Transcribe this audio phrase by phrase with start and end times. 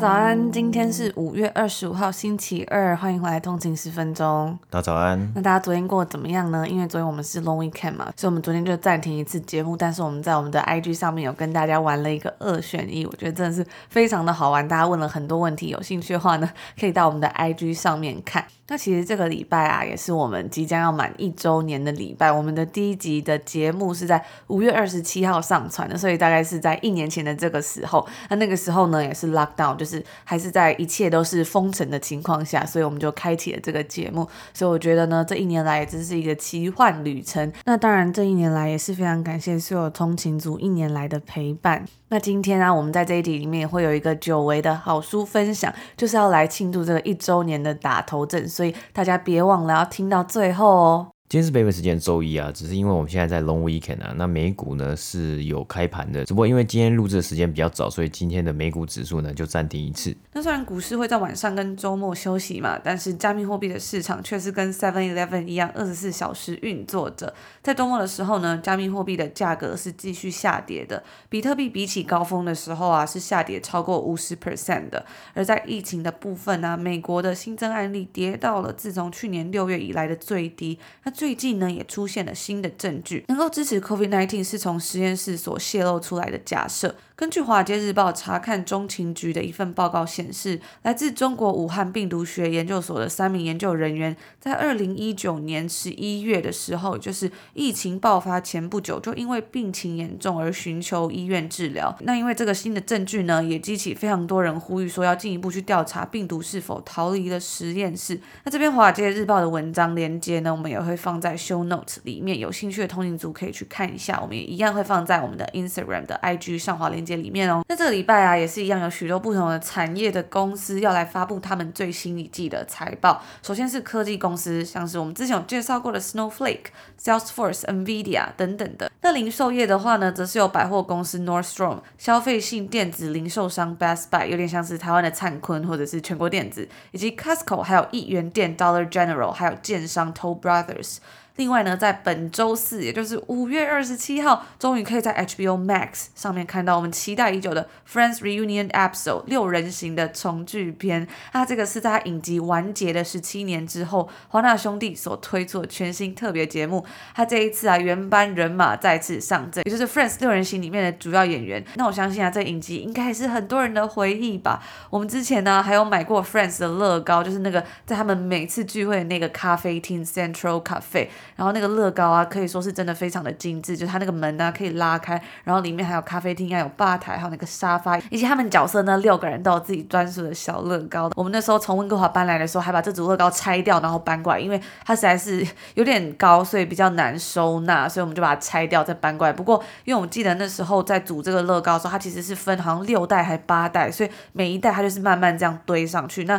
[0.00, 4.58] 家早安，今天是五月二十五号星期二，欢迎回来通勤十分钟。
[4.70, 5.30] 大家早安。
[5.34, 6.66] 那大家昨天过得怎么样呢？
[6.66, 9.76] 因为昨天我们是 Long Weekend 嘛，所以我们昨天就暂停一次节目。
[9.76, 14.66] 但是我们在我们的 IG 上面有跟大家玩了一个二选一，我觉得真的是非常的好玩。
[14.66, 18.46] 大家问了很多问题，有兴趣的话呢，可以到我们的 IG 上面看。
[18.70, 22.30] 那其实这个礼拜啊，也是我们即将要满一周年的礼拜。
[22.30, 28.06] 我们的第一集的节目是在五月二十七号上传的，所以大概是在一年前的这个时候。
[28.28, 34.24] 那那个时候呢，也是 lockdown，就是还是在一切都是封城的情况下，所以我们就开启了这个节目。
[34.54, 37.52] 所以我觉得呢，这一年来也真是一个奇幻旅程。
[37.64, 41.84] 那当然，这一年来也是非常感谢所有通勤族一年来的陪伴。
[42.12, 51.06] 那今天呢、啊，我们在这一集里面也会有一个久违的好书分享，就是要来庆祝这个一周年的打头阵，所以大家别忘了要听到最后哦。
[51.28, 60.12] 今天是北美时间周一啊，只是因为我们现在在 Long Weekend 啊，那美股呢是有开盘的，只不过因为今天录制的时间比较早，所以今天的美股指数呢就暂停一次。
[60.32, 67.32] 那虽然股市会在晚上跟周末休息嘛，但是加密货币的市场却是跟 Seven Eleven 一样，二十四小时运作着。
[67.62, 75.04] 在周末的时候呢，加密货币的价格是继续下跌的，比特币比起高峰的时候啊是下跌超过五十 percent 的。
[75.34, 80.78] 而在疫情的部分呢、啊，美国的新增案例跌到了自从去年六月以来的最低。
[81.04, 86.96] 那最近呢，也出现了新的证据，能够支持 COVID-19 是从实验室所泄露出来的假设。
[87.14, 101.96] 根据《华尔街日报》查看中情局的一份报告显示，来自中国武汉病毒学研究所的三名研究人员，在二零一九年十一月的时候，就是疫情爆发前不久，就因为病情严重而寻求医院治疗。
[102.00, 108.20] 那因为这个新的证据呢，也激起非常多人呼吁说要进一步去调查病毒是否逃离了实验室。
[108.44, 114.18] 那这篇《华尔街日报》的文章连接呢，我们也会放在 show notes 里面，有兴趣的通勤族可以去看一下。
[114.20, 123.22] 我们也一样会放在我们的 Instagram 的 IG 上滑链接里面哦，那这个礼拜啊，也是一样，有许多不同的产业的公司要来发布他们最新一季的财报。
[123.42, 126.66] 首先是科技公司，像是我们之前有介绍过的 Snowflake、
[127.00, 128.90] Sales、NVIDIA 等等的。
[129.02, 140.98] 那零售业的话呢，则是有百货公司 Nordstrom、消费性电子零售商 Best Buy，有点像是台湾的灿坤或者是全国电子，以及 Costco，还有一元店 Dollar General，还有建商 Toll Brothers。
[141.40, 151.08] 另外呢，在本周四，也就是五月二十七号，终于可以在 HBO Max 上面看到我们期待已久的 Friends Reunion Episode 六人行的重聚篇。
[151.32, 156.84] 那这个是在影集完结的十七年之后，华纳兄弟所推出的全新特别节目。
[157.14, 161.64] 他这一次啊，原班人马再次上阵，也就是 Friends 六人行里面的主要演员。
[161.76, 164.62] 那我相信啊，这影集应该也是很多人的回忆吧。
[164.90, 171.08] 我们之前呢，还有买过 Friends 的乐高，就是那个在他们每次聚会的那个咖啡厅 Central Cafe。
[171.40, 181.10] 然后那个乐高啊，可以说是真的非常的精致，就是它那个门啊可以拉开，然后里面还有咖啡厅，还有吧台，还有那个沙发，以及他们角色呢六个人都有自己专属的小乐高。
[181.16, 185.42] 我们那时候从温哥华搬来的时候，还把这组乐高拆掉，然后搬过来，因为它实在是
[185.76, 189.32] 有点高，所以比较难收纳，所以我们就把它拆掉再搬过来。
[189.32, 196.24] 不过因为我记得那时候在组这个乐高的时候，它其实是分好像六代还是八代，所以每一代它就是慢慢这样堆上去。
[196.24, 196.38] 那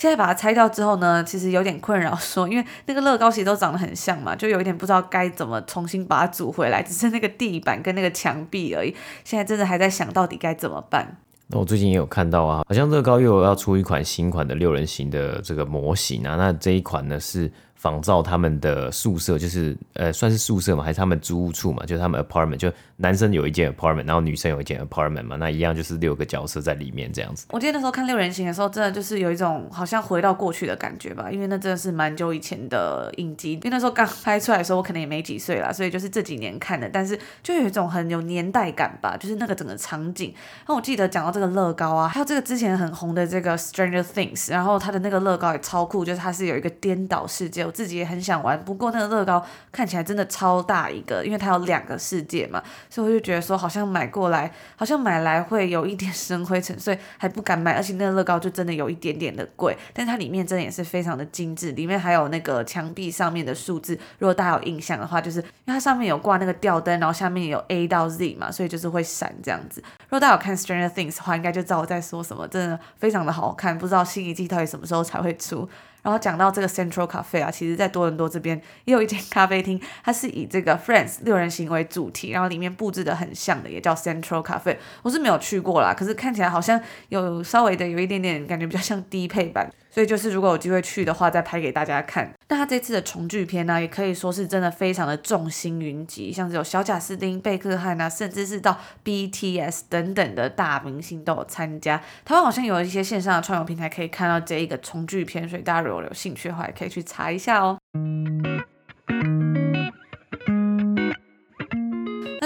[0.00, 8.96] 现在把它拆掉之后呢，其实有点困扰，说因为那个乐高其实都长得很像嘛，就有一点不知道该怎么重新把它组回来，只是那个地板跟那个墙壁而已。
[9.24, 11.18] 现在真的还在想到底该怎么办。
[11.48, 17.52] 那我最近也有看到啊，好像乐高又要出一款新款的六人行的这个模型啊，那这一款呢是。
[17.80, 21.82] 仿照他们的宿舍，就是呃，算是宿舍嘛，还是他们租屋处嘛？
[21.86, 27.46] 就是他们 apartment，就男生有一间 apartment，然后女生有一间 apartment 嘛，那一样就是六个角色在里面这样子。
[27.48, 40.34] 我记得那时候看六人行的时候，真的就是有一种好像回到过去的感觉吧，因为那真的是蛮久以前的影集，因为那时候刚拍出来的时候，我可能也没几岁啦，所以就是这几年看的，但是就有一种很有年代感吧，就是那个整个场景。
[40.68, 47.69] 那我记得讲到这个乐高啊，还有这个之前很红的这个 Stranger Things，然后它的那个乐高也超酷，就是它是有一个颠倒世界。
[47.70, 57.74] 我自己也很想玩，不过那个乐高看起来真的超大一个，因为它有两个世界嘛，所以我就觉得说好像买过来，好像买来会有一点生灰尘，所以还不敢买。
[57.74, 69.80] 而且那个乐高就真的有一点点的贵，但它里面真的也是非常的精致，里面还有那个墙壁上面的数字，如果大家有印象的话，就是因为它上面有挂那个吊灯，然后下面有 A 到 Z 嘛，所以就是会闪这样子。
[70.00, 73.78] 如果大家有看 Stranger Things 的话，应该就知道我在说什么，真的非常的好看。
[73.78, 75.68] 不知道新一季到底什么时候才会出。
[76.02, 84.76] 然后讲到这个 Central Cafe 啊，其实在多伦多这边也有一间咖啡厅，它是以这个 Friends 六人行为主题，然后里面布置的很像的，也叫 Central Cafe。
[85.02, 89.70] 我是没有去过啦，可是看起来好像有稍微的有一点点感觉比较像低配版。
[89.90, 92.32] 所以就是，如果有机会去的话，再拍给大家看。
[92.48, 102.00] 那他这次的重聚片呢，也可以说是真的非常的众星云集，像是有小贾斯汀、贝克汉啊，甚至是到 BTS 等等的大明星都有参加。
[102.24, 107.78] 台湾好像有一些线上的串流平台可以看到这一个重聚片，所以大家如果有兴趣的话，也可以去查一下哦。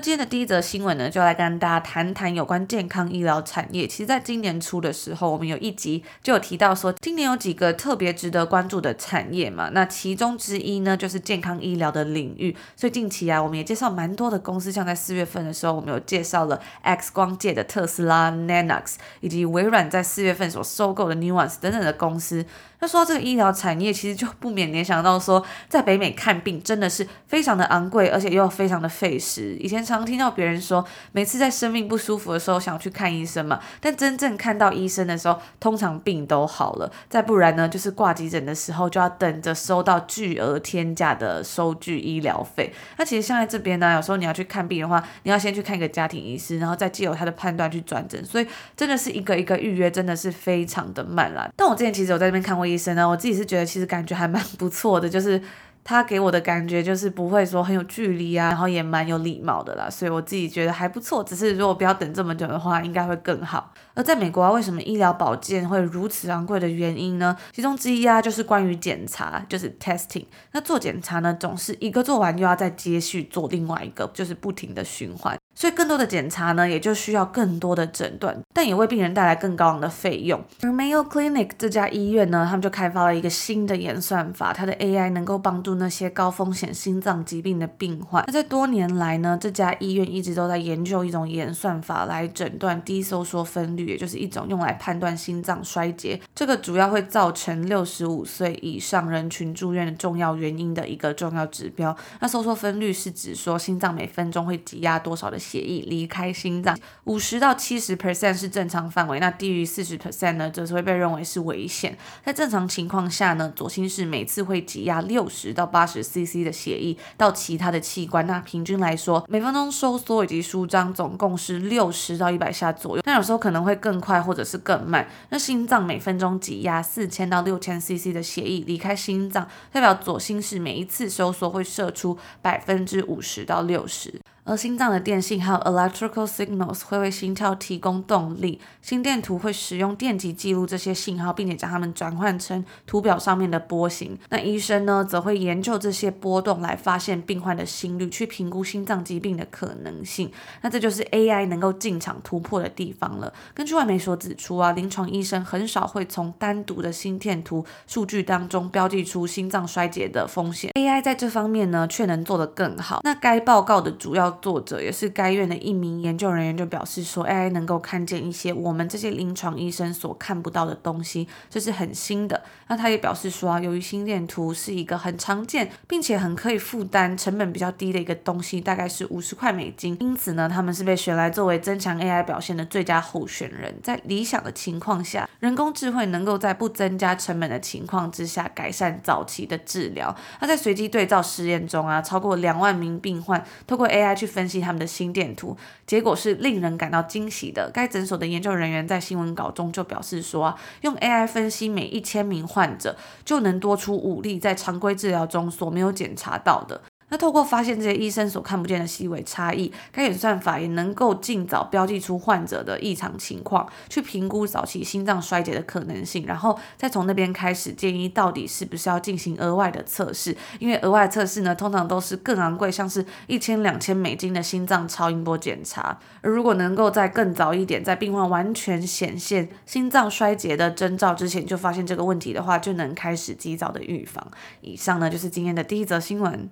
[0.05, 3.87] 今天的第一则新闻呢，就来跟大家谈谈有关健康医疗产业。
[3.87, 9.71] 其实，在今年初的时候，我们有一集就有提到说，今年有几个特别值得关注的产业嘛。
[9.73, 12.55] 那其中之一呢，就是健康医疗的领域。
[12.77, 22.45] 所以近期啊，我们也介绍蛮多的公司，像在四月份的时候，我们有介绍了 X 光界的特斯拉、Nanox，以及微软在四月份所收购的 Nuance 等等的公司。
[22.81, 29.57] 那说到这个医疗产业，其实就不免联想到说，在北美看病真的是非常的昂贵，而且又非常的费时。
[29.61, 36.91] 以前常听到别人说，每次在生命不舒服的时候想要去看医生嘛，但真正看到医生的时候，通常病都好了。
[37.09, 42.73] 再不然呢，就是挂急诊的时候就要等着收到巨额天价的收据医疗费。
[42.99, 48.47] 那其实像在这边呢，有时候你要去看病的话，你要先去看一个家庭医师，然后再借由他的判断去转诊，所以
[48.77, 51.49] 真的是一个一个预约，真的是非常的慢啦。
[51.57, 55.41] 但我之前其实有在这边看过生呢，我自己是觉得其实感觉还蛮不错的，就是。
[55.87, 61.23] 他给我的感觉就是不会说很有距离啊，然后也蛮有礼貌的啦，所以我自己觉得还不错。
[61.23, 63.71] 只是如果不要等这么久的话，应该会更好。
[63.95, 67.37] 而在美国啊，为什么医疗保健会如此昂贵的原因呢？
[67.53, 70.25] 其中之一啊，就是关于检查，就是 testing。
[70.53, 75.39] 那做检查呢，总是一个做完又要再接续做另外一个，就是不停的循环。
[75.57, 80.43] 所以更多的检查呢，也就需要更多的诊断，但也为病人带来更高昂的费用。
[80.63, 88.25] 而 Mayo Clinic 这家医院呢，他们就开发了一个新的演算法，它的 AI 能够帮助那些高风险心脏疾病的病患。
[88.27, 101.97] 那在多年来呢，这家医院一直都在研究一种演算法来诊断低收缩分率，也就是一种用来判断心脏衰竭，这个主要会造成六十五岁以上人群住院的重要原因的一个重要指标。
[102.21, 111.97] 那收缩分率是指说心脏每分钟会挤压多少的血液离开心脏，五十到七十 percent 是正常范围，那低于四十 percent 呢，则是会被认为是危险。
[112.25, 123.03] 在正常情况下呢，左心室每次会挤压六十到八十 cc 的血液到其他的器官，那平均来说，每分钟收缩以及舒张总共是六十到一百下左右。
[123.05, 125.09] 那有时候可能会更快或者是更慢。
[125.31, 134.21] 那心脏每分钟挤压四千到六千 cc 的血液离开心脏，代表左心室每一次收缩会射出百分之五十到六十。
[134.45, 144.19] 而心脏的电信还有 electrical signals 会为心跳提供动力，心电图会使用电极记录这些信号，并且将它们转换成图表上面的波形。
[144.29, 150.31] 那医生呢，则会研究这些波动来发现病患的心率，去评估心脏疾病的可能性。
[150.61, 153.33] 那这就是 AI 能够进场突破的地方了。
[153.55, 163.01] 根据外媒所指出啊，临床医生很少会从单独的心电图数据当中标记出心脏衰竭的风险，AI 在这方面呢，却能做得更好。
[163.03, 172.43] 那该报告的主要作者也是该院的一名研究人员就表示说，AI 能够看见一些我们这些临床医生所看不到的东西，这是很新的。
[172.69, 183.75] 那他也表示说啊，由于心电图是一个很常见并且很可以负担、成本比较低的一个东西，大概是五十块美金，因此呢，他们是被选来作为增强 AI 表现的最佳候选人。
[183.83, 190.15] 在理想的情况下，人工智慧能够在不增加成本的情况之下改善早期的治疗。
[190.41, 197.71] 那在随机对照实验中啊，超过两万名病患透过 AI 去去分析他们的心电图，结果是令人感到惊喜的。
[197.73, 206.81] 该诊所的研究人员在新闻稿中就表示说，用 AI 分析每一千名患者，就能多出五例在常规治疗中所没有检查到的。
[207.15, 220.37] 那透过发现这些医生所看不见的细微差异，该演算法也能够尽早标记出患者的异常情况，去评估早期心脏衰竭的可能性，然后再从那边开始建议到底是不是要进行额外的测试。
[220.59, 225.97] 因为额外测试呢，通常都是更昂贵，像是一千两千美金的心脏超音波检查。
[226.21, 234.27] 而如果能够在更早一点，在病患完全显现心脏衰竭的征兆之前就发现这个问题的话，就能开始及早的预防。
[234.63, 236.51] 以上呢，就是今天的第一则新闻。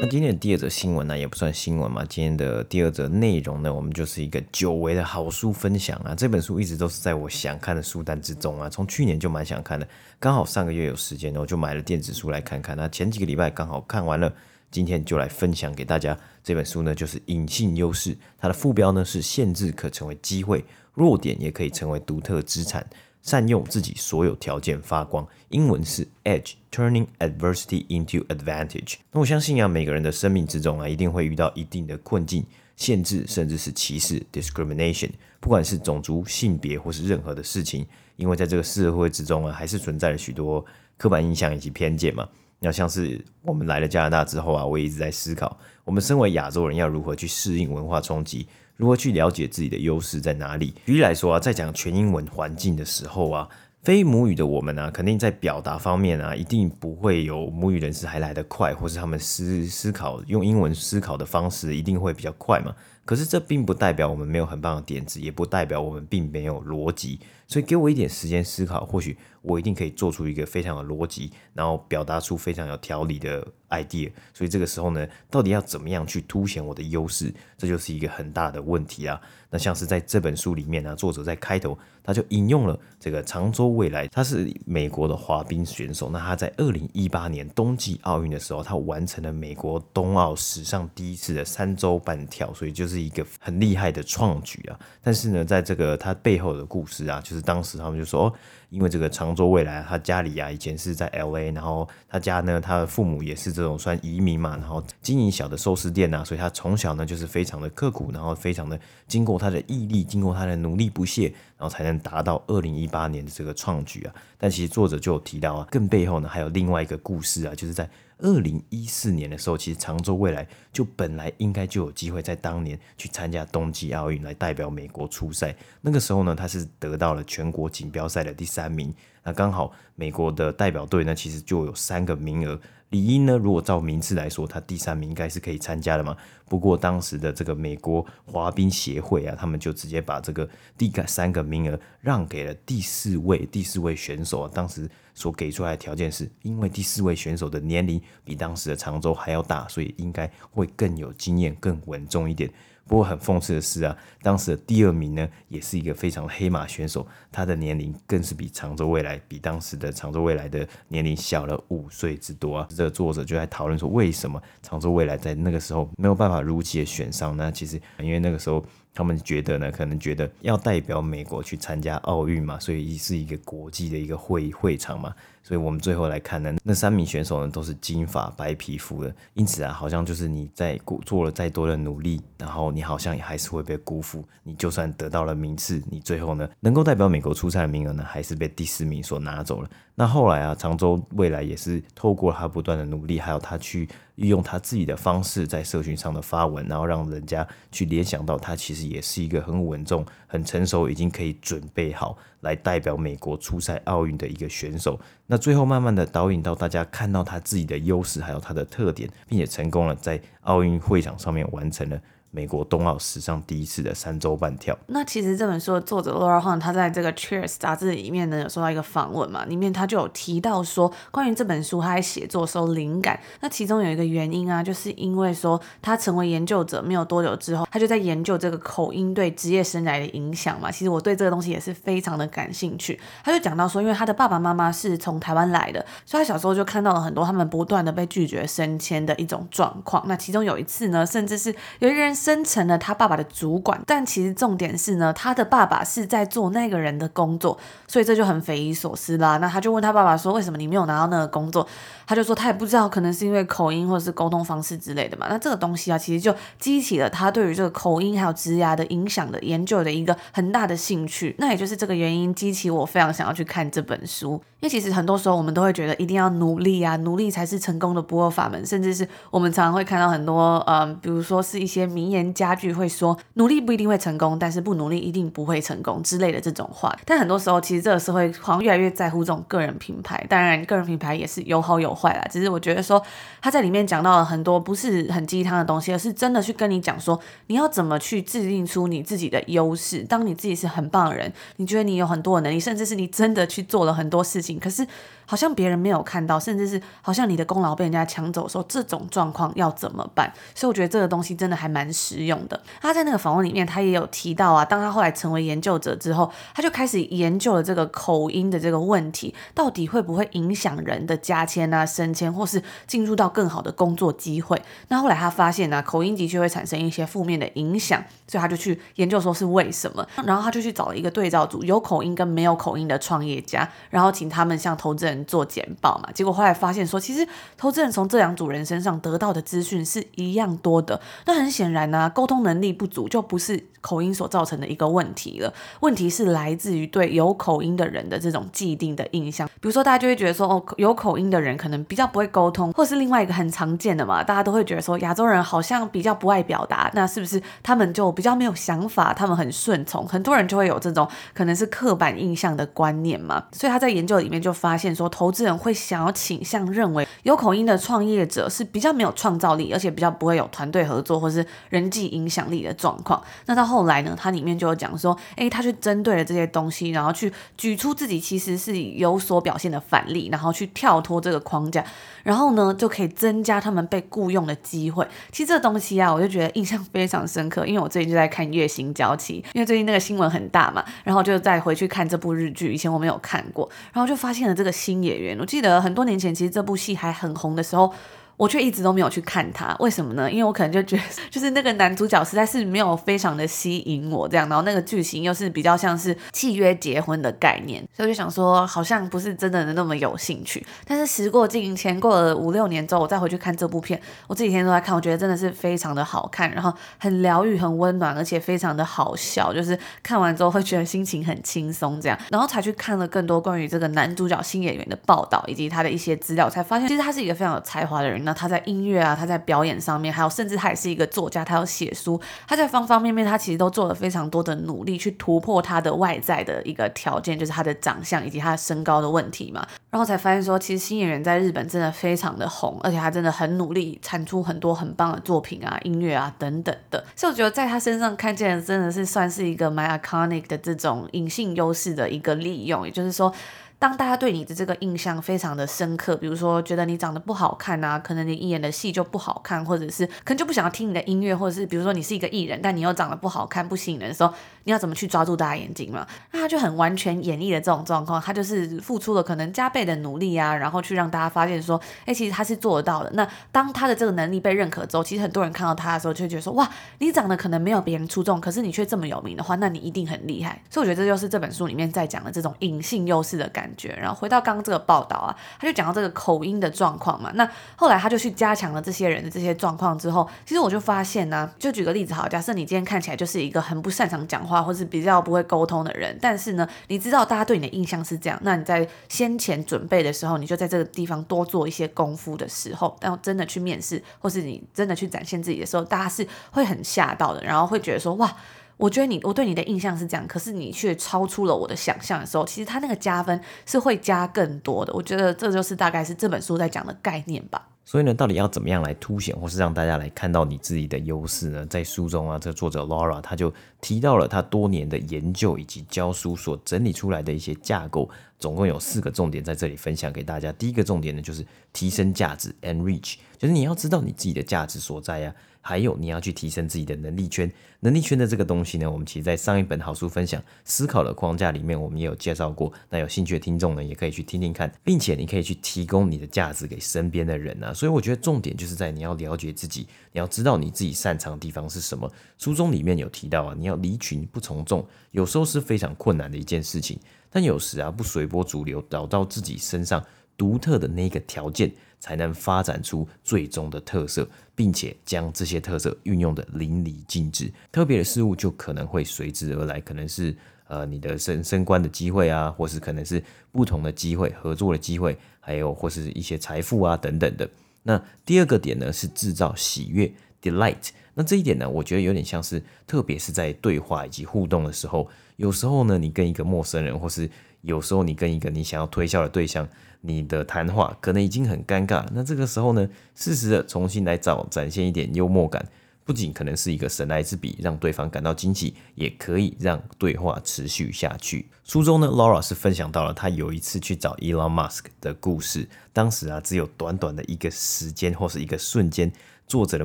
[0.00, 2.04] 那今天的第二则新闻呢，也不算新闻嘛。
[2.08, 6.14] 今天的第二则内容呢，我们就是一个久违的好书分享啊。
[6.14, 9.86] 这本书一直都是在我想看的书单之中啊，从去年就蛮想看的，
[10.18, 12.76] 刚好上个月有时间，我就买了电子书来看看。
[12.76, 14.32] 那前几个礼拜刚好看完了。
[14.72, 16.16] 今天就来分享给大家。
[16.44, 20.64] 这本书呢，就是《隐性优势》，它的副标呢是“限制可成为机会，
[20.94, 22.88] 弱点也可以成为独特资产”。
[23.22, 28.94] 善用自己所有条件发光，英文是 Edge，Turning Adversity into Advantage。
[29.12, 32.44] 那我相信啊，每个人的生命之中啊，一定会遇到一定的困境、
[32.76, 35.10] 限制，甚至是歧视 （discrimination）。
[35.38, 37.86] 不管是种族、性别或是任何的事情，
[38.16, 40.64] 因为在这个社会之中啊，还是存在了许多
[40.96, 42.28] 刻板印象以及偏见嘛。
[42.58, 48.46] 那像是我们来了加拿大之后啊，我也一直在思考，我们身为亚洲人要如何去适应文化冲击。
[48.80, 50.72] 如何去了解自己的优势在哪里？
[50.86, 53.46] 举例来说啊，在讲全英文环境的时候啊，
[53.82, 62.74] 非母语的我们啊，肯定在表达方面啊，一定不会有母语人士还来得快，或是他们思思考用英文思考的方式一定会比较快嘛。
[63.04, 67.20] 可是这并不代表我们没有很棒的点子，也不代表我们并没有逻辑。
[67.46, 74.10] 所以给我一点时间思考，或许我一定可以做出一个非常有逻辑，然后表达出非常有条理的 idea。
[74.32, 79.20] 所以这个时候呢，到底要怎么样去凸显我的优势，这就是一个很大的问题啊。
[79.52, 86.08] 那像是在这本书里面呢，作者在开头他就引用了这个长州未来，他是美国的滑冰选手。
[86.08, 94.78] 那他在二零一八年冬季奥运的时候，他完成了美国冬奥史上第一次的三周半跳，所以就是一个很厉害的创举啊。
[95.02, 97.40] 但是呢，在这个他背后的故事啊，就是。
[97.40, 98.32] 当时他们就说，
[98.70, 114.14] 因为这个常州未来，他家里啊以前是在 LA，然后他家呢，他的父母也是这种算移民嘛，然后经营小的寿司店呐，所以他从小呢就是非常的刻苦，然后非常的经过他的毅力，经过他的努力不懈，然后才能达到二零一八年的这个创举啊。
[114.38, 117.88] 但其实作者就有提到啊，更背后呢还有另外一个故事啊，就是在。
[118.22, 125.56] 二零一四年的时候，其实常州未来就本来应该就有机会在当年去参加冬季奥运，来代表美国出赛。
[125.80, 128.94] 那个时候呢，他是得到了全国锦标赛的第三名。
[129.22, 132.58] 那刚好美国的代表队呢，其实就有三个名额。
[132.90, 136.16] 理应呢，如果照名次来说，他第三名应该是可以参加的嘛。
[136.48, 144.50] 不过当时的这个美国滑冰协会啊，他们就直接把这个第三个名额让给了第四位第四位选手啊。
[144.52, 152.50] 当时所给出来的条件是，因为第四位选手的年龄比当时的常州还要大，所以应该会更有经验、更稳重一点。
[152.90, 162.66] 不过很讽刺的是啊，当时的第二名呢，也是一个非常黑马选手，他的年龄更是比常州未来比当时的常州未来的年龄小了五岁之多啊。
[162.70, 167.36] 这个作者就在讨论说，为什么常州未来在那个时候没有办法如期的选上？
[167.36, 168.60] 呢其实因为那个时候
[168.92, 175.14] 他们觉得呢，可能觉得要代表美国去参加奥运嘛，所以是一个国际的一个会会场嘛。
[175.42, 184.24] 所以我们最后来看呢，那三名选手呢都是金发白皮肤的，因此啊，好像就是你在做了再多的努力，然后你好像也还是会被辜负。
[184.42, 189.68] 你就算得到了名次，你最后呢能够代表美国出赛的名额呢，还是被第四名所拿走了。
[189.94, 204.98] 那后来啊，常州未来也是透过他不断的努力，还有他去运用他自己的方式在社群上的发文，然后让人家去联想到他其实也是一个很稳重、很成熟，已经可以准备好来代表美国出赛奥运的一个选手。
[205.26, 212.00] 那最后慢慢的导引到大家看到他自己的优势，还有他的特点，并且成功了在奥运会场上面完成了。
[212.32, 214.76] 美国冬奥史上第一次的三周半跳。
[214.86, 230.70] 那其实这本书的作者 Laura Hunt，他在这个 Cheers 杂志里面呢，有收到一个访问嘛，里面他就有提到说，关于这本书他在写作的时候灵感，那其中有一个原因啊，就是因为说他成为研究者没有多久之后，他就在研究这个口音对职业生涯的影响嘛。
[230.70, 233.00] 其实我对这个东西也是非常的感兴趣。
[233.24, 240.04] 他就讲到说，因为他的爸爸妈妈是从台湾来的，所以他小时候就看到了很多他们不断的被拒绝升迁的一种状况。
[240.06, 242.14] 那其中有一次呢，甚至是有一个人。
[242.20, 247.58] 升成了他爸爸的主管，但其实重点是呢，他的爸爸是在做那个人的工作，
[247.88, 249.38] 所以这就很匪夷所思啦。
[249.38, 251.66] 那他就问他爸爸说：“为什么你没有拿到那个工作？”
[252.06, 255.26] 他就说他也不知道，可能是因为口音或者是沟通方式之类的嘛。
[255.30, 261.34] 那这个东西啊，其实就激起了他对于这个口音还有职涯的影响的研究的一个很大的兴趣。
[261.38, 276.94] 那也就是这个原因激起我非常想要去看这本书，因为其实很多时候我们都会觉得一定要努力啊，努力才是成功的不二法门，甚至是我们常常会看到很多嗯，比如说是一些迷言佳句会说努力不一定会成功，但是不努力一定不会成功之类的这种话。
[277.06, 282.12] 但很多时候其实这个社会好像越来越在乎这种个人品牌，当然个人品牌也是有好有坏。
[282.14, 283.02] 啦，只是我觉得说
[283.40, 290.02] 他在里面讲到了很多不是很鸡汤的东西，而是真的去跟你讲说你要怎么去制定出你自己的优势。
[290.02, 294.86] 当你自己是很棒的人，你觉得你有很多的能力，甚至是你真的去做了很多事情，可是
[295.24, 300.32] 好像别人没有看到，甚至是好像你的功劳被人家抢走的时候，这种状况要怎么办？
[300.54, 302.58] 所以我觉得这个东西真的还蛮实用的。
[302.80, 314.60] 他在那个访问里面，他也有提到啊，当他后来成为研究者之后，他就开始研究了这个口音的这个问题，到底会不会影响人的加签啊、升迁，或是进入到更好的工作机会？
[314.88, 327.26] 那后来他发现呢、口音的确会产生一些负面的影响，所以他就去研究说是为什么，然后他就去找了一个对照组，有口音跟没有口音的创业家，然后请他们向投资人做简报嘛，结果后来发现说，其实
[327.58, 331.00] 投资人从这两组人身上得到的资讯是一样多的。
[331.26, 339.48] 那很显然那、沟通能力不足就不是口音所造成的一个问题了，问题是来自于对有口音的人的这种既定的印象。
[339.60, 350.06] 比如说，大家就会觉得说，哦，有口音的人可能比较不会沟通，或是另外一个很常见的嘛，大家都会觉得说，亚洲人好像比较不爱表达，那是不是他们就比较没有想法，他们很顺从？
[350.06, 353.44] 很多人就会有这种可能是刻板印象的观念嘛。
[353.52, 363.22] 所以他在研究里面就发现说，投资人会想要倾向认为有口音的创业者是比较没有创造力，而且比较不会有团队合作或是人人际影响力的状况。
[363.46, 371.82] 那到后来呢，他里面就有讲说，诶，他去针对了这些东西，然后去举出自己其实是有所表现的反例，然后去跳脱这个框架，
[372.22, 375.06] 然后呢就可以增加他们被雇佣的机会。
[375.32, 385.38] 其实这东西啊，我就觉得印象非常深刻，因为我最近就在看《月薪娇妻》，因为最近那个新闻很大嘛，然后就再回去看这部日剧，以前我没有看过，然后就发现了这个新演员。
[385.40, 387.92] 我记得很多年前，其实这部戏还很红的时候。
[388.40, 390.30] 我却一直都没有去看他，为什么呢？
[390.30, 400.66] 因为我可能就觉得， 就是那个男主角实在是没有非常的吸引我这样，然后那个剧情又是比较像是契约结婚的概念，所以我就想说，好像不是真的那么有兴趣。
[400.86, 418.29] 但是时过境迁，过了五六年之后，我再回去看这部片，我这几天都在看，我觉得真的是非常的好看，然后很疗愈、很温暖，而且非常的好笑，就是看完之后会觉得心情很轻松这样，然后才去看了更多关于这个男主角新演员的报道以及他的一些资料，才发现其实他是一个非常有才华的人。
[418.32, 429.66] 他在音乐啊，他在表演上面，还有甚至他也是一个作家，他要写书，他在方方面面，他其实都做了非常多的努力去突破他的外在的一个条件，就是他的长相以及他的身高的问题嘛。
[429.90, 437.04] 然后才发现说，其实新演员在日本真的非常的红，而且他真的很努力产出很多很棒的作品啊、音乐啊等等的。
[437.16, 443.32] 所以我觉得在他身上看见的真的是算是一个蛮 iconic 的这种隐性优势的一个利用，也就是说。
[443.80, 454.30] 当大家对你的这个印象非常的深刻，比如说觉得你长得不好看啊，可能你演的戏就不好看，或者是可能就不想要听你的音乐，或者是比如说你是一个艺人，但你又长得不好看、不吸引人的时候，
[454.64, 456.06] 你要怎么去抓住大家眼睛嘛？
[456.32, 463.10] 那他就很完全演绎了这种状况，他就是付出了可能加倍的努力啊，然后去让大家发现说，哎，其实他是做得到的。
[463.14, 470.60] 那当他的这个能力被认可之后，其实很多人看到他的时候就会觉得说，哇，你长得可能没有别人出众，可是你却这么有名的话，那你一定很厉害。
[470.68, 473.98] 所以我觉得这就是这本书里面在讲的这种隐性优势的感觉。
[473.98, 474.50] 然后回到刚。
[474.50, 475.30] 刚这个报道啊，
[475.60, 477.30] 他就讲到这个口音的状况嘛。
[477.36, 498.34] 那后来他就去加强了这些人的这些状况之后，其实我就发现呢、就举个例子好，假设你今天看起来就是一个很不擅长讲话，或是比较不会沟通的人，但是呢，你知道大家对你的印象是这样，那你在先前准备的时候，你就在这个地方多做一些功夫的时候，然后真的去面试，或是你真的去展现自己的时候，大家是会很吓到的，然后会觉得说哇。
[498.80, 504.92] 我觉得你，我对你的印象是这样，可是你却超出了我的想象的时候，其实他那个加分是会加更多的。
[504.94, 507.68] 我觉得这就是大概是这本书在讲的概念吧。
[507.84, 511.66] 所以呢，到底要怎么样来凸显，或是让大家来看到你自己的优势呢？
[511.66, 520.52] 在书中啊，这个作者 Laura 他就提到了他多年的研究以及教书所整理出来的一些架构，总共有四个重点在这里分享给大家。
[520.52, 525.49] 第一个重点呢，就是提升价值 （enrich），就是你要知道你自己的价值所在呀、啊。
[525.60, 527.50] 还有，你要去提升自己的能力圈。
[527.80, 532.72] 能力圈的这个东西呢，我们其实在上一本好书分享思考的框架里面，我们也有介绍过。
[532.88, 537.72] 那有兴趣的听众呢，也可以去听听看，并且你可以去提供你的价值给身边的人啊。
[537.72, 542.10] 所以我觉得重点就是在你要了解自己，你要知道你自己擅长的地方是什么。
[542.36, 546.98] 书中里面有提到啊，你要离群不从众，有时候是非常困难的一件事情。
[547.32, 550.04] 但有时啊，不随波逐流，找到自己身上
[550.40, 551.70] 独特的那个条件。
[552.02, 557.52] 才能发展出最终的特色，并且将这些特色运用得淋漓尽致。
[557.70, 560.34] 特别的事物就可能会随之而来，可能是
[560.66, 563.22] 呃你的升升官的机会啊，或是可能是
[563.52, 567.46] 不同的机会、合作的机会，还有或是一些财富啊等等的。
[567.82, 570.88] 那第二个点呢是制造喜悦 （delight）。
[571.12, 577.28] 那这一点呢，我觉得有点像是，特别是在对话以及互动的时候，有时候呢，你跟一个陌生人，或是
[577.62, 579.68] 有时候你跟一个你想要推销的对象。
[580.02, 585.62] 你的谈话可能已经很尴尬，那这个时候呢，适时的重新来找，展现一点幽默感，
[586.06, 591.50] 不仅可能是一个神来之笔，让对方感到惊喜，也可以让对话持续下去。
[591.64, 599.12] 书中呢，Laura 是分享到了他有一次去找 Elon Musk 的故事，当时啊，只有短短的一个时间或是一个瞬间。
[599.50, 599.84] 作者的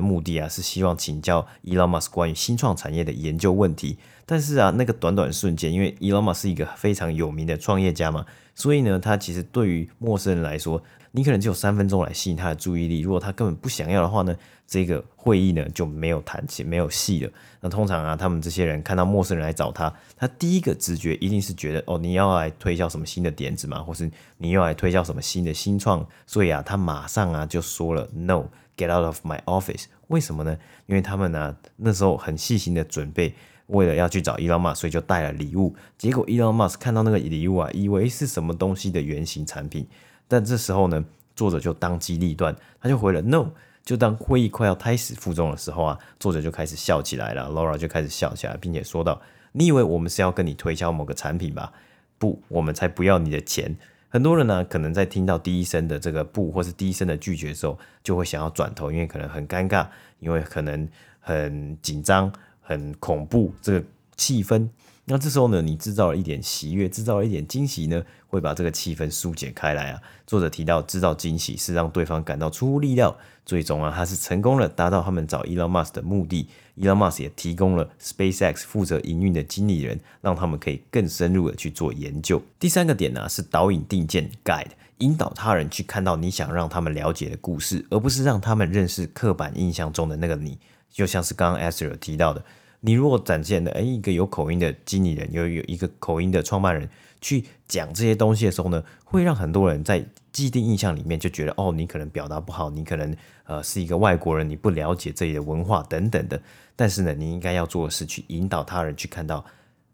[0.00, 3.98] 目的啊，是希望请教 Elon Musk 关于新创产业的研究问题。
[4.24, 8.24] 但是啊，那个短短瞬间，因为 Elon Musk 是一个非常有名的创业家嘛，
[8.54, 13.00] 所以呢，他其实对于陌生人来说，你可能只有三分钟来吸引他的注意力。
[13.00, 14.36] 如果他根本不想要的话呢，
[14.68, 17.32] 这个会议呢就没有谈起，没有戏了。
[17.60, 23.80] 那通常啊，他们这些人看到陌生人来找他，他第一个直觉一定是觉得哦，你要来推销什么新的点子吗？
[23.80, 26.06] 或是你要来推销什么新的新创？
[26.24, 28.44] 所以啊，他马上啊就说了 no
[28.76, 29.84] Get out of my office”。
[30.08, 30.58] 为什么呢？
[30.86, 33.34] 因为他们呢、那时候很细心的准备。
[33.68, 35.74] 为了要去找 Elon Musk，所以就带了礼物。
[35.98, 39.88] 结果 Elon Musk 看到那个礼物啊，以为是什么东西的原型产品。
[40.28, 43.48] 但这时候呢，作者就当机立断，他就回了 No。
[43.84, 47.48] 就当会议快要开始负重的时候啊，作者就开始笑起来了。
[47.50, 51.72] Laura 就开始笑起来，并且说道：“你以为我们是要跟你推销某个产品吧？
[52.18, 53.76] 不，我们才不要你的钱。”
[54.08, 59.86] 很多人呢，可能在听到第一声的这个不，或是第一声的拒绝的时候，就会想要转头，因为可能很尴尬，
[60.20, 60.88] 因为可能
[61.20, 62.32] 很紧张。
[62.68, 64.68] 很恐怖，这个气氛。
[65.08, 70.02] 那这时候呢，你制造了一点喜悦，制造了一点惊喜呢，会把这个气氛疏解开来啊。
[70.26, 76.48] 作者提到，制造惊喜是让对方感到出乎意料，最终啊，他是成功了，达到他们找 Elon Musk 的目的。
[76.76, 82.42] Elon Musk 也提供了 SpaceX 负责营运的经理人，让他们可以更深入的去做研究。
[82.58, 90.58] 第三个点呢，是导引定见 Guide，引导他人去看到你想让他们了解的故事，而不是让他们认识刻板印象中的那个你。
[90.90, 92.42] 就像是刚刚 a s r 提到的，
[92.86, 96.88] 你如果展现的诶一个有口音的经理人，有有一个口音的创办人
[97.20, 106.40] 去讲这些东西的时候呢，会让很多人在既定印象里面就觉得哦，你可能表达不好，你可能呃是一个外国人，你不了解这里的文化等等的。
[106.76, 109.44] 但是呢，你应该要做的是去引导他人去看到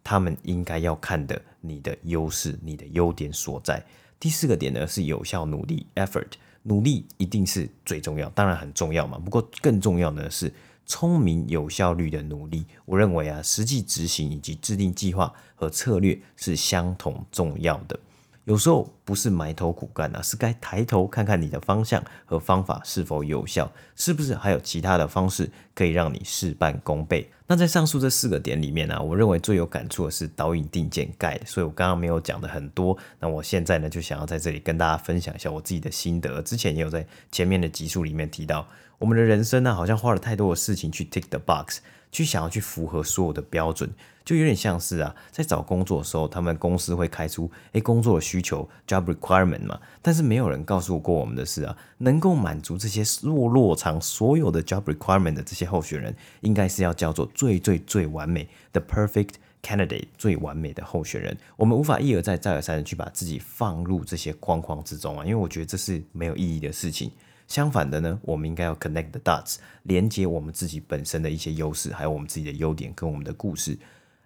[0.04, 3.82] 他们应该要看的你的优势、你的优点所在。
[4.20, 6.32] 第四个点呢是有效努力 （effort），
[6.64, 9.18] 努力一定是最重要，当然很重要嘛。
[9.18, 10.52] 不过更重要的是。
[10.86, 17.98] 聪明有效率的努力，我认为啊，实际执行以及制定计划和策略是相同重要的。
[18.44, 27.30] 有时候不是埋头苦干啊，是该抬头看看你的方向和方法是否有效，是不是还有其他的方式可以让你事半功倍？
[27.46, 32.98] 那在上述这四个点里面呢，我认为最有感触的是导引定见盖所以我刚刚没有讲的很多。
[33.20, 36.42] 那我现在呢，就想要在这里跟大家分享一下我自己的心得。
[36.42, 38.66] 之前也有在前面的集数里面提到。
[39.02, 41.80] 我们的人生呢，好像花了太多的事情去 tick the box，
[42.12, 43.90] 去想要去符合所有的标准，
[44.24, 59.30] 就有点像是啊，在找工作的时候，他们公司会开出诶工作的需求 job requirement 嘛，但是没有人告诉过我们的是啊，能够满足这些落落长所有的 job requirement 的这些候选人，应该是要叫做最最最完美的 perfect
[59.64, 61.36] candidate，最完美的候选人。
[61.56, 67.10] 我们无法一而再再而三的去把自己放入这些框框之中啊，因为我觉得这是没有意义的事情。
[67.52, 73.78] 相反的呢，我们应该要 connect the dots，连接我们自己本身的一些优势，还有我们自己的优点跟我们的故事。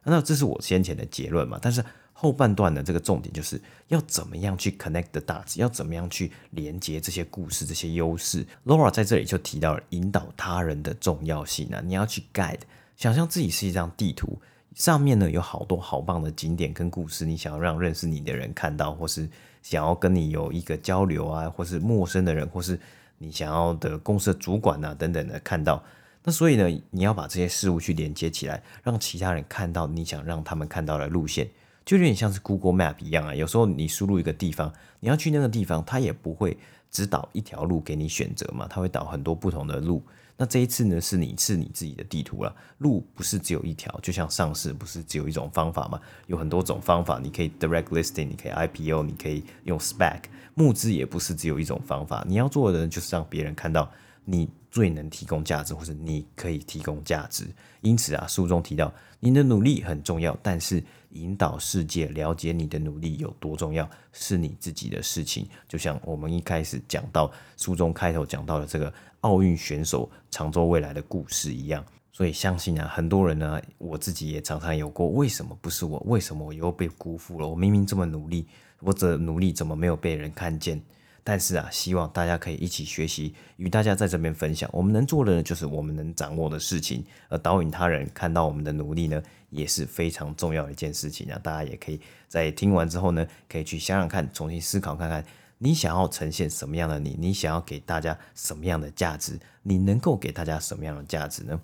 [0.05, 1.59] 那这是我先前的结论嘛？
[1.61, 8.47] 但是后半段的这个重点就是要怎么样去 connect the dots，要怎么样去连接这些故事、这些优势。
[8.65, 12.61] Laura 在这里就提到了引导他人的重要性啊，你要去 guide，
[12.97, 14.39] 想象自己是一张地图，
[14.77, 19.29] 上面呢有好多好棒的景点跟故事，你想要让认识你的人看到，或是
[19.63, 22.79] 想要跟你有一个交流啊，或是陌生的人，或是
[23.19, 25.83] 你想要的公司的主管啊，等等的看到，
[26.25, 31.49] 那所以呢，你要把这些事物去连接起来，让其他人看到你想让他们看到的路线，
[31.85, 33.35] 就有点像是 Google Map 一样啊。
[33.35, 36.59] 有时候你输入一个地方，你要去那个地方，它也不会
[36.91, 40.03] 只导一条路给你选择嘛，它会导很多不同的路。
[40.39, 50.21] 那这一次呢，是你是你自己的地图了，路不是只有一条，就像上市不是只有一种方法嘛，有很多种方法，你可以 direct listing，你可以 IPO，你可以用 spec
[50.55, 53.91] 募资也不是只有一种方法，你要做的，就是让别人看到
[54.25, 57.47] 你最能提供价值，或者你可以提供价值。
[57.81, 60.83] 因此啊，书中提到你的努力很重要，但是
[61.17, 65.49] 引导世界了解你的努力有多重要，是你自己的事情。
[65.69, 68.93] 就像我们一开始讲到书中开头讲到的这个。
[69.23, 76.01] 奥运选手常州未来的故事一样，所以相信啊，很多人呢，我自己也常常有过，为什么不是我？
[76.07, 77.49] 为什么我又被辜负了？
[77.49, 78.47] 我明明这么努力，
[78.79, 80.81] 我这努力怎么没有被人看见？
[81.29, 84.71] 但是啊，希望大家可以一起学习，与大家在这边分享。
[84.73, 91.37] 我们能做的呢，就是我们能掌握的事情，而导引他人看到我们的努力呢，也是非常重要的一件事情啊。
[91.43, 95.25] 大家也可以在听完之后呢，可以去想想看，重新思考看看。
[95.59, 97.17] 你想要呈现什么样的你？
[97.19, 99.37] 你想要给大家什么样的价值？
[99.65, 101.61] 你能够给大家什么样的价值呢？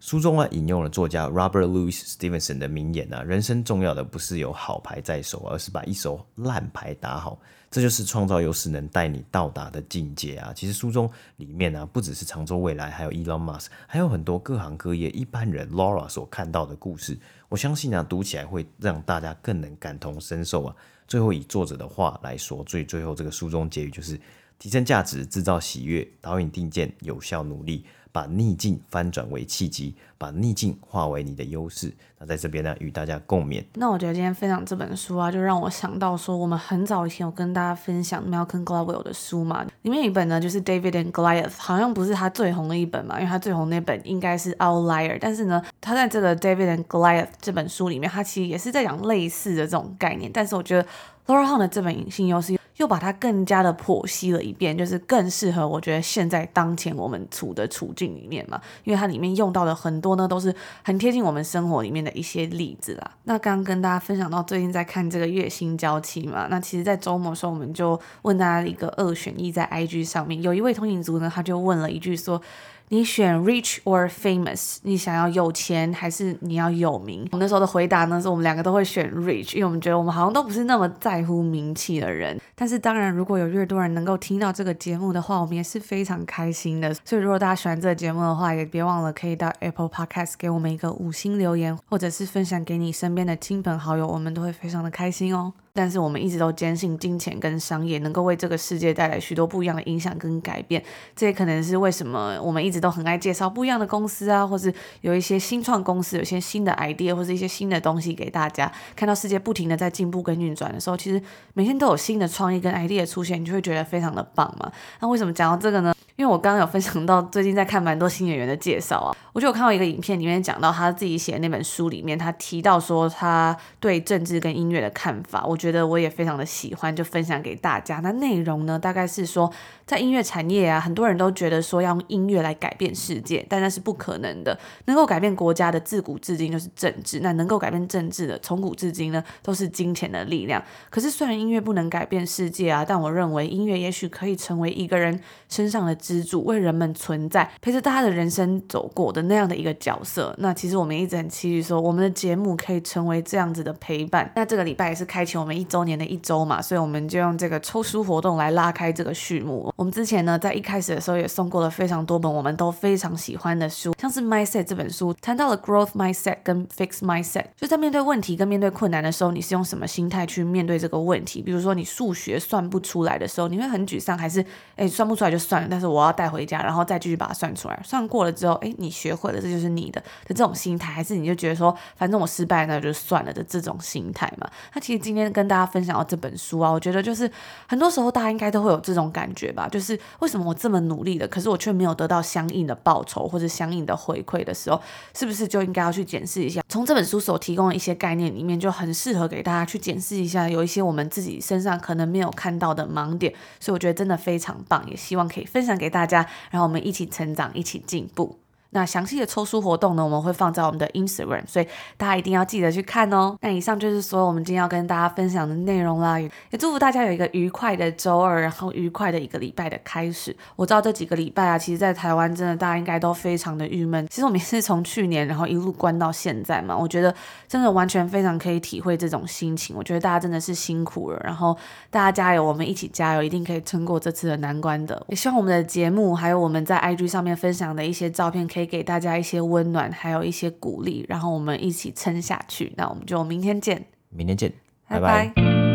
[0.00, 7.38] 书中啊引用了作家 Robert Louis Stevenson 的名言啊，人生重要的不是有好牌在手，而是把一手烂牌打好。
[7.74, 10.52] 这就是创造优势能带你到达的境界啊！
[10.54, 17.18] 其实书中里面啊，不只是长洲未来，还有 Elon Musk，还有很多各行各业一般人 Laura 所看到的故事。
[17.48, 20.76] 我相信啊，读起来会让大家更能感同身受啊。
[21.08, 24.20] 最后以作者的话来说，最最后这个书中结语就是：
[24.56, 27.84] 提升价值，制造喜悦，导引定见，有效努力。
[28.14, 31.92] 把逆境翻转为契机，把逆境化为你的优势。
[32.20, 33.64] 那在这边呢，与大家共勉。
[33.74, 45.18] 那我觉得今天分享这本书啊，就让我想到说，我们很早以前有跟大家分享 Malcolm Gladwell 的书嘛，里面一本呢就是 David and Goliath，好像不是他最红的一本嘛，因为他最红那本应该是 Outlier。
[45.20, 50.30] 但是呢，他在这个 David and Goliath 这本书里面，他其实也是在讲类似的这种概念。
[50.32, 50.86] 但是我觉得
[51.26, 52.56] Laura Hunt 的这本隐性优势。
[52.76, 63.10] 又把它更加的剖析了一遍，就是更适合我觉得现在当前我们处的处境里面嘛，因为它里面用到的很多呢都是很贴近我们生活里面的一些例子啦。
[63.24, 72.40] 那刚跟大家分享到最近在看这个月薪娇妻嘛，那其实，在周末的时候我们就问大家一个二选一，在 IG 上面有一位通勤族呢，他就问了一句说。
[72.88, 74.78] 你选 rich or famous？
[74.82, 77.26] 你想要有钱还是你要有名？
[77.32, 82.40] 我那时候的回答呢，是我们两个都会选 rich，因为我们觉得我们好像都不是那么在乎名气的人。
[82.54, 86.94] 但是当然，如果有越多人能够听到这个节目的话，我们也是非常开心的。
[87.04, 95.52] 所以如果大家喜欢这个节目的话，也别忘了可以到 Apple Podcast 给我们一个五星留言，或者是分享给你身边的亲朋好友，我们都会非常的开心哦。
[95.76, 100.80] 但是我们一直都坚信，金钱跟商业能够为这个世界带来许多不一样的影响跟改变。
[101.16, 108.70] 这也可能是为什么我们一直都很爱介绍不一样的公司啊，或是有一些新创公司，有一些新的 idea 或是一些新的东西给大家。
[108.94, 111.20] 看到世界不停的在进步跟运转的时候，其实
[111.54, 114.70] 每天都有新的创意跟 idea 出现，你就会觉得非常的棒嘛。
[115.00, 115.92] 那为什么讲到这个呢？
[116.16, 127.98] 因为我刚刚有分享到，最近在看蛮多新演员的介绍啊，我就有看到一个影片，里面讲到他自己写的那本书里面，他提到说他对政治跟音乐的看法，我觉得我也非常的喜欢，就分享给大家。
[127.98, 129.52] 那内容呢，大概是说，
[129.84, 134.56] 在音乐产业啊，很多人都觉得说要用音乐来改变世界，但那是不可能的。
[134.84, 140.62] 能够改变国家的，自古至今就是政治；那能够改变政治的，从古至今呢，都是金钱的力量。
[140.90, 150.34] 可是虽然音乐不能改变世界啊，但我认为音乐也许可以成为一个人身上的支柱，为人们存在，陪着大家的人生走过的那样的一个角色。
[150.36, 154.30] 那其实我们一直很期许说，我们的节目可以成为这样子的陪伴。
[154.36, 159.72] 那这个礼拜也是开启我们一周年的一周嘛，所以我们就用这个抽书活动来拉开这个序幕。
[159.76, 171.40] 我们之前呢，在一开始的时候也送过了非常多本我们都非常喜欢的书，像是《Mindset》这本书，谈到了 Growth Mindset 跟 Fix Mindset，就在面对问题跟面对困难的时候，你是用什么心态去面对这个问题？
[171.40, 174.44] 比如说你数学算不出来的时候，你会很沮丧，还是
[174.76, 177.80] 哎算不出来就算了，但是我我要带回家，然后再继续把它算出来。
[177.84, 184.50] 算过了之后，哎，你学会了，这就是你的的这种心态，还是你就觉得说，反正我失败那就算了的这种心态嘛？
[184.74, 187.30] 那其实今天跟大家分享到这本书啊，我觉得就是
[187.68, 194.80] 很多时候大家应该都会有这种感觉吧，就是为什么我这么努力的，可是我却没有得到相应的报酬或者相应的回馈的时候，
[195.14, 196.62] 是不是就应该要去检视一下？
[196.68, 208.38] 从这本书所提供的一些概念里面，就很适合给大家去检视一下，有一些我们自己身上可能没有看到的盲点，所以我觉得真的非常棒，也希望可以分享给给大家，然后我们一起成长，一起进步。
[208.74, 213.36] 那详细的抽书活动呢，我们会放在我们的 Instagram，所以大家一定要记得去看哦。
[213.40, 220.36] 那以上就是所有我们今天要跟大家分享的内容啦，也祝福大家有一个愉快的周二，然后愉快的一个礼拜的开始。
[220.56, 224.04] 我知道这几个礼拜啊，其实在台湾真的大家应该都非常的郁闷。
[224.08, 227.14] 其实我们也是从去年然后一路关到现在嘛，我觉得
[227.46, 229.76] 真的完全非常可以体会这种心情。
[229.76, 231.56] 我觉得大家真的是辛苦了，然后
[231.90, 235.00] 大家加油，我们一起加油，一定可以撑过这次的难关的。
[235.08, 238.74] 也希望我们的节目还有我们在 IG 上面分享的一些照片可以以。
[238.74, 242.72] 给大家一些温暖，还有一些鼓励，然后我们一起撑下去。
[242.76, 244.52] 那我们就明天见，明天见，
[244.88, 245.28] 拜拜。
[245.28, 245.73] 拜拜。